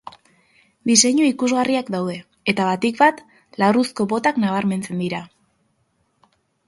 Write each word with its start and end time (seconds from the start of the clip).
Diseinu 0.91 1.25
ikusgarriak 1.31 1.91
daude 1.95 2.15
eta, 2.53 2.65
batik 2.69 2.97
bat, 3.03 3.21
larruzko 3.65 4.09
botak 4.15 4.41
nabarmentzen 4.47 5.05
dira. 5.07 5.21